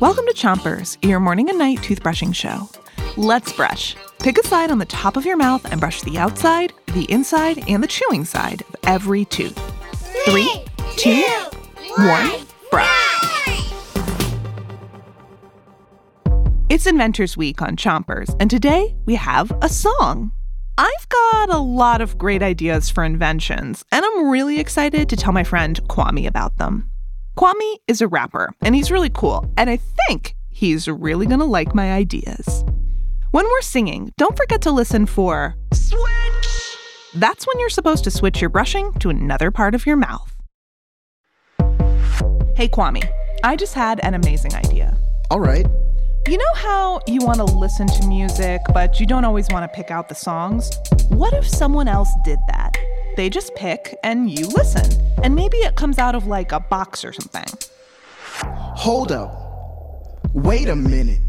Welcome 0.00 0.26
to 0.26 0.34
Chompers, 0.34 0.96
your 1.06 1.20
morning 1.20 1.48
and 1.50 1.58
night 1.58 1.78
toothbrushing 1.78 2.34
show. 2.34 2.68
Let's 3.16 3.52
brush. 3.52 3.96
Pick 4.18 4.38
a 4.38 4.46
side 4.46 4.70
on 4.70 4.78
the 4.78 4.84
top 4.84 5.16
of 5.16 5.24
your 5.24 5.36
mouth 5.36 5.64
and 5.70 5.80
brush 5.80 6.02
the 6.02 6.18
outside, 6.18 6.72
the 6.94 7.10
inside, 7.10 7.62
and 7.68 7.82
the 7.82 7.86
chewing 7.86 8.24
side 8.24 8.62
of 8.62 8.76
every 8.84 9.24
tooth. 9.26 9.58
Three, 10.24 10.50
two, 10.96 11.22
one, 11.96 12.30
brush. 12.70 13.72
It's 16.68 16.86
Inventors 16.86 17.36
Week 17.36 17.62
on 17.62 17.76
Chompers, 17.76 18.34
and 18.40 18.50
today 18.50 18.94
we 19.06 19.14
have 19.16 19.52
a 19.62 19.68
song. 19.68 20.32
I've 20.78 21.08
got 21.08 21.50
a 21.50 21.58
lot 21.58 22.00
of 22.00 22.16
great 22.16 22.42
ideas 22.42 22.88
for 22.88 23.04
inventions, 23.04 23.84
and 23.92 24.04
I'm 24.04 24.30
really 24.30 24.60
excited 24.60 25.08
to 25.08 25.16
tell 25.16 25.32
my 25.32 25.44
friend 25.44 25.80
Kwame 25.88 26.26
about 26.26 26.56
them. 26.58 26.89
Kwame 27.40 27.76
is 27.88 28.02
a 28.02 28.06
rapper, 28.06 28.52
and 28.60 28.74
he's 28.74 28.90
really 28.90 29.08
cool, 29.08 29.50
and 29.56 29.70
I 29.70 29.78
think 29.78 30.36
he's 30.50 30.86
really 30.86 31.24
gonna 31.24 31.46
like 31.46 31.74
my 31.74 31.90
ideas. 31.90 32.66
When 33.30 33.46
we're 33.46 33.62
singing, 33.62 34.12
don't 34.18 34.36
forget 34.36 34.60
to 34.60 34.70
listen 34.70 35.06
for 35.06 35.56
switch. 35.72 36.76
That's 37.14 37.46
when 37.46 37.58
you're 37.58 37.70
supposed 37.70 38.04
to 38.04 38.10
switch 38.10 38.42
your 38.42 38.50
brushing 38.50 38.92
to 38.98 39.08
another 39.08 39.50
part 39.50 39.74
of 39.74 39.86
your 39.86 39.96
mouth. 39.96 40.36
Hey, 42.56 42.68
Kwame, 42.68 43.10
I 43.42 43.56
just 43.56 43.72
had 43.72 44.00
an 44.00 44.12
amazing 44.12 44.54
idea. 44.54 44.94
All 45.30 45.40
right. 45.40 45.66
You 46.28 46.36
know 46.36 46.54
how 46.56 47.00
you 47.06 47.20
want 47.22 47.38
to 47.38 47.44
listen 47.44 47.86
to 47.86 48.06
music, 48.06 48.60
but 48.74 49.00
you 49.00 49.06
don't 49.06 49.24
always 49.24 49.48
want 49.50 49.64
to 49.64 49.74
pick 49.74 49.90
out 49.90 50.10
the 50.10 50.14
songs? 50.14 50.70
What 51.08 51.32
if 51.32 51.48
someone 51.48 51.88
else 51.88 52.10
did 52.22 52.38
that? 52.48 52.76
They 53.16 53.30
just 53.30 53.54
pick 53.54 53.96
and 54.04 54.30
you 54.30 54.46
listen, 54.48 55.09
and 55.22 55.34
maybe 55.34 55.58
it 55.58 55.76
comes 55.76 55.98
out 55.98 56.14
of 56.14 56.26
like 56.26 56.52
a 56.52 56.60
box 56.60 57.04
or 57.04 57.12
something. 57.12 57.44
Hold 58.42 59.12
up. 59.12 59.36
Wait 60.34 60.68
a 60.68 60.76
minute. 60.76 61.20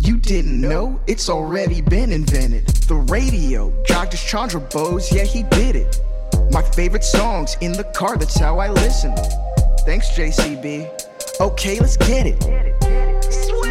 You 0.00 0.16
didn't 0.16 0.60
know 0.60 1.00
it's 1.06 1.28
already 1.28 1.80
been 1.80 2.12
invented. 2.12 2.66
The 2.66 2.94
radio, 2.94 3.70
Jagdish 3.84 4.26
Chandra 4.26 4.60
Bose, 4.60 5.12
yeah, 5.12 5.24
he 5.24 5.42
did 5.44 5.76
it. 5.76 6.00
My 6.50 6.62
favorite 6.62 7.04
songs 7.04 7.56
in 7.60 7.72
the 7.72 7.84
car, 7.84 8.16
that's 8.16 8.38
how 8.38 8.58
I 8.58 8.70
listen. 8.70 9.14
Thanks, 9.84 10.10
JCB. 10.10 11.40
Okay, 11.40 11.78
let's 11.78 11.96
get 11.96 12.26
it. 12.26 12.42
Switch! 13.32 13.68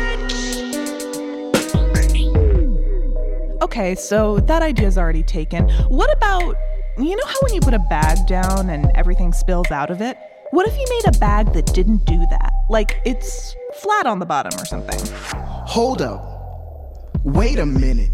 Okay, 3.62 3.96
so 3.96 4.40
that 4.42 4.62
idea's 4.62 4.98
already 4.98 5.24
taken. 5.24 5.68
What 5.90 6.12
about, 6.16 6.56
you 7.00 7.16
know 7.16 7.26
how 7.26 7.36
when 7.42 7.54
you 7.54 7.60
put 7.60 7.74
a 7.74 7.80
bag 7.80 8.26
down 8.26 8.70
and 8.70 8.92
everything 8.96 9.32
spills 9.32 9.70
out 9.72 9.92
of 9.92 10.02
it? 10.02 10.18
What 10.52 10.68
if 10.68 10.76
you 10.78 10.86
made 10.90 11.16
a 11.16 11.20
bag 11.20 11.54
that 11.54 11.74
didn't 11.74 12.06
do 12.06 12.18
that? 12.30 12.52
Like 12.70 13.02
it's 13.06 13.56
flat 13.76 14.06
on 14.08 14.20
the 14.20 14.26
bottom 14.26 14.60
or 14.60 14.66
something. 14.66 15.00
Hold 15.36 16.02
up. 16.02 17.14
Wait 17.24 17.60
a 17.60 17.66
minute. 17.66 18.10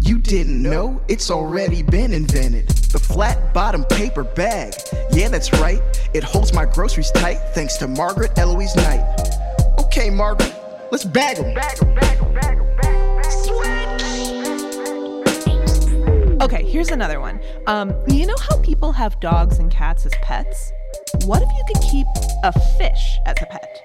You 0.00 0.18
didn't 0.18 0.62
know 0.62 1.00
it's 1.08 1.30
already 1.30 1.82
been 1.82 2.12
invented. 2.12 2.68
The 2.68 2.98
flat 2.98 3.52
bottom 3.54 3.84
paper 3.84 4.24
bag. 4.24 4.74
Yeah, 5.10 5.28
that's 5.28 5.52
right. 5.54 5.80
It 6.14 6.24
holds 6.24 6.52
my 6.52 6.64
groceries 6.64 7.10
tight 7.12 7.38
thanks 7.54 7.76
to 7.78 7.88
Margaret 7.88 8.36
Eloise 8.38 8.74
Knight. 8.76 9.04
Okay, 9.78 10.10
Margaret, 10.10 10.54
let's 10.90 11.04
bag 11.04 11.36
them. 11.36 11.54
Okay, 16.38 16.64
here's 16.64 16.90
another 16.90 17.18
one. 17.18 17.40
Um, 17.66 17.94
you 18.06 18.26
know 18.26 18.36
how 18.38 18.60
people 18.60 18.92
have 18.92 19.18
dogs 19.20 19.58
and 19.58 19.70
cats 19.70 20.04
as 20.04 20.12
pets? 20.20 20.70
What 21.24 21.40
if 21.40 21.48
you 21.48 21.64
could 21.66 21.82
keep 21.82 22.06
a 22.44 22.52
fish 22.76 23.18
as 23.24 23.36
a 23.40 23.46
pet? 23.46 23.82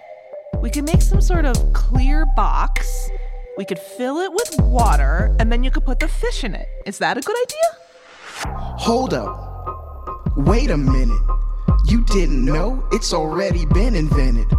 We 0.62 0.70
could 0.70 0.84
make 0.84 1.02
some 1.02 1.22
sort 1.22 1.46
of 1.46 1.72
clear 1.72 2.26
box. 2.36 3.10
We 3.58 3.64
could 3.64 3.80
fill 3.80 4.18
it 4.20 4.34
with 4.34 4.60
water, 4.60 5.34
and 5.40 5.50
then 5.50 5.64
you 5.64 5.72
could 5.72 5.86
put 5.86 6.02
the 6.02 6.10
fish 6.10 6.44
in 6.44 6.54
it. 6.54 6.68
Is 6.86 6.98
that 6.98 7.18
a 7.18 7.22
good 7.22 7.38
idea? 7.42 8.54
Hold 8.80 9.14
up. 9.14 10.36
Wait 10.36 10.72
a 10.72 10.78
minute. 10.78 11.22
You 11.86 12.04
didn't 12.04 12.44
know 12.44 12.84
it's 12.92 13.14
already 13.14 13.66
been 13.66 13.96
invented. 13.96 14.50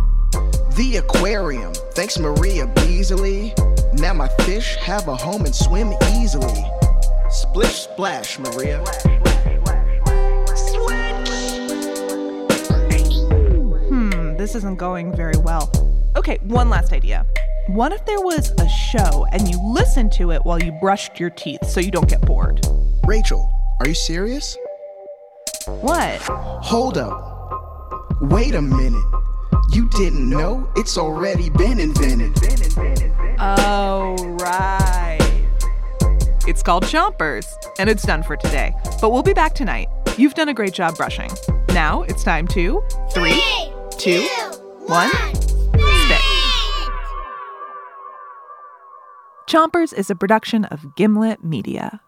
The 0.76 0.96
aquarium, 0.96 1.74
thanks 1.92 2.18
Maria 2.18 2.66
Beasley. 2.68 3.52
Now 3.92 4.14
my 4.14 4.28
fish 4.46 4.76
have 4.76 5.08
a 5.08 5.14
home 5.14 5.44
and 5.44 5.54
swim 5.54 5.92
easily. 6.14 6.64
Splish 7.32 7.84
splash, 7.84 8.38
Maria. 8.38 8.78
Hmm, 13.88 14.36
this 14.36 14.54
isn't 14.54 14.76
going 14.76 15.16
very 15.16 15.38
well. 15.38 15.72
Okay, 16.14 16.38
one 16.42 16.68
last 16.68 16.92
idea. 16.92 17.24
What 17.68 17.92
if 17.92 18.04
there 18.04 18.20
was 18.20 18.50
a 18.58 18.68
show 18.68 19.24
and 19.32 19.48
you 19.48 19.58
listened 19.72 20.12
to 20.12 20.30
it 20.32 20.44
while 20.44 20.62
you 20.62 20.72
brushed 20.72 21.18
your 21.18 21.30
teeth 21.30 21.64
so 21.64 21.80
you 21.80 21.90
don't 21.90 22.08
get 22.08 22.20
bored? 22.20 22.66
Rachel, 23.06 23.50
are 23.80 23.88
you 23.88 23.94
serious? 23.94 24.58
What? 25.66 26.20
Hold 26.20 26.98
up. 26.98 28.20
Wait 28.20 28.54
a 28.54 28.60
minute. 28.60 29.04
You 29.70 29.88
didn't 29.90 30.28
know 30.28 30.68
it's 30.76 30.98
already 30.98 31.48
been 31.48 31.80
invented. 31.80 32.34
Oh, 33.38 34.16
right. 34.38 35.11
It's 36.62 36.66
called 36.68 36.84
Chompers, 36.84 37.52
and 37.80 37.90
it's 37.90 38.04
done 38.04 38.22
for 38.22 38.36
today. 38.36 38.72
But 39.00 39.10
we'll 39.10 39.24
be 39.24 39.32
back 39.32 39.52
tonight. 39.52 39.88
You've 40.16 40.34
done 40.34 40.48
a 40.48 40.54
great 40.54 40.72
job 40.72 40.96
brushing. 40.96 41.28
Now 41.70 42.02
it's 42.02 42.22
time 42.22 42.46
to 42.54 42.80
three, 43.10 43.42
two, 43.98 44.24
one, 44.86 45.10
spit. 45.10 46.20
Chompers 49.48 49.92
is 49.92 50.08
a 50.08 50.14
production 50.14 50.64
of 50.66 50.94
Gimlet 50.94 51.42
Media. 51.42 52.00